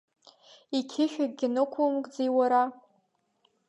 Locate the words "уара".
2.37-2.63